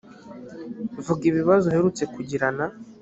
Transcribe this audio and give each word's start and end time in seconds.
vuga 1.05 1.23
ibibazo 1.31 1.63
uherutse 1.67 2.03
kugirana 2.13 2.65